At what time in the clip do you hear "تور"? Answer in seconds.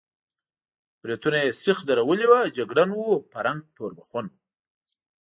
3.75-3.91